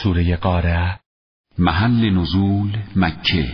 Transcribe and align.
سوره 0.00 0.36
قارعه 0.36 0.98
محل 1.58 2.10
نزول 2.10 2.78
مکه. 2.96 3.48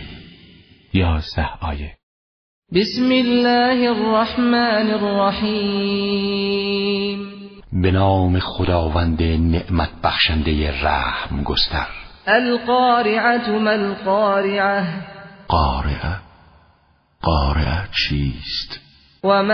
یازده 0.93 1.49
آیه. 1.61 1.95
بسم 2.75 3.11
الله 3.11 3.89
الرحمن 3.89 4.91
الرحیم. 4.91 6.39
به 7.73 7.91
نام 7.91 8.39
خداوند 8.39 9.23
نعمت 9.23 9.89
بخشنده 10.03 10.81
رحم 10.83 11.43
گستر. 11.43 11.87
القارعه 12.27 13.49
ما 13.59 13.71
القارعه 13.71 14.83
قارعه 15.47 16.19
قارعه 17.21 17.87
چیست؟ 17.91 18.79
و 19.23 19.43
ما 19.43 19.53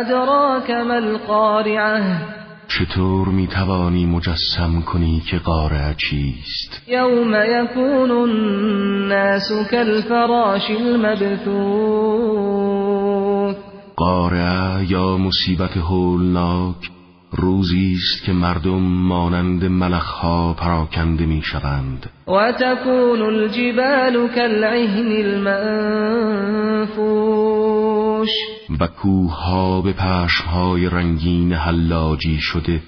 ادراک 0.00 0.70
ما 0.70 0.94
القارعه 0.94 2.43
چطور 2.68 3.28
می‌توانی 3.28 4.06
مجسم 4.06 4.80
کنی 4.80 5.22
که 5.30 5.38
قارعه 5.38 5.94
چیست؟ 5.94 6.82
یوم 6.88 7.34
یکون 7.34 8.10
الناس 8.10 9.52
كالفراش 9.70 10.70
المبثوث. 10.70 11.94
قارعه 13.96 14.90
یا 14.90 15.16
مصیبت 15.16 15.76
هولناک 15.76 16.90
روزی 17.32 17.96
است 17.96 18.24
که 18.24 18.32
مردم 18.32 18.82
مانند 18.82 19.64
ملخها 19.64 20.52
پراکنده 20.52 21.26
می‌شوند. 21.26 22.10
و 22.28 22.52
تکون 22.52 23.22
الجبال 23.22 24.28
كالعهن 24.34 25.12
المنفوش. 26.86 28.53
و 28.80 28.86
کوهها 28.86 29.80
به 29.80 29.92
پشمهای 29.92 30.88
رنگین 30.88 31.52
حلاجی 31.52 32.40
شده 32.40 32.82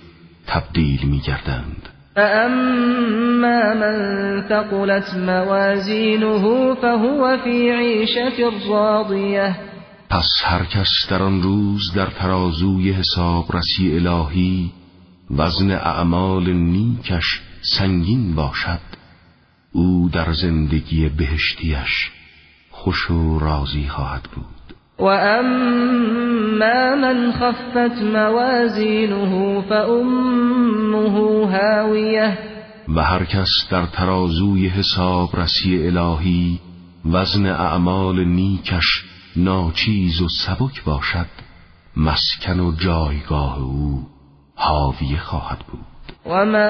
تبدیل 0.47 1.03
میگردند. 1.03 1.89
فأما 2.15 3.75
من 3.75 4.45
ثقلت 4.49 5.15
موازینه 5.15 6.75
فهو 6.75 7.37
في 7.45 7.71
عیشة 7.71 8.51
راضیه 8.69 9.57
پس 10.11 10.29
هر 10.45 10.65
کس 10.65 10.89
در 11.11 11.23
آن 11.23 11.43
روز 11.43 11.93
در 11.95 12.07
ترازوی 12.07 12.93
حسابرسی 12.93 13.95
الهی 13.95 14.73
وزن 15.31 15.71
اعمال 15.71 16.53
نیکش 16.53 17.41
سنگین 17.79 18.35
باشد. 18.35 18.81
او 19.73 20.09
در 20.13 20.33
زندگی 20.33 21.09
بهشتیش 21.09 22.11
خوش 22.71 23.11
و 23.11 23.39
راضی 23.39 23.89
خواهد 23.89 24.23
بود. 24.35 24.66
و 24.99 25.05
اما 25.05 26.97
من 26.97 27.33
خفت 27.33 28.03
موازینه 28.03 29.63
فامه 29.69 31.47
هاویه 31.47 32.39
و 32.89 33.01
هر 33.03 33.25
کس 33.25 33.49
در 33.71 33.87
ترازوی 33.87 34.69
حسابرسی 34.69 35.87
الهی 35.87 36.61
وزن 37.13 37.47
اعمال 37.47 38.25
نیکش 38.25 39.05
ناچیز 39.37 40.23
و 40.23 40.29
سبک 40.29 40.85
باشد 40.85 41.27
مسکن 41.97 42.61
و 42.61 42.73
جایگاه 42.77 43.59
او 43.59 44.07
حاویه 44.55 45.21
خواهد 45.21 45.59
بود. 45.59 45.81
و 46.27 46.45
ما 46.45 46.69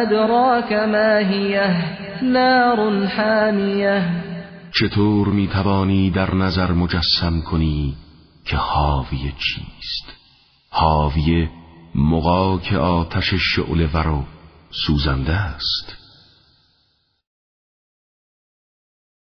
ادراک 0.00 0.72
ما 0.72 1.16
هیه 1.16 1.76
نار 2.22 3.06
حامیه 3.06 4.29
چطور 4.72 5.28
می‌توانی 5.28 6.10
در 6.10 6.34
نظر 6.34 6.72
مجسم 6.72 7.40
کنی 7.40 7.96
که 8.44 8.56
حاویه 8.56 9.32
چیست؟ 9.32 10.16
حاویه 10.70 11.50
مقاک 11.94 12.72
آتش 12.72 13.34
شعله 13.34 13.86
ورو 13.86 14.24
سوزنده 14.86 15.32
است. 15.32 15.99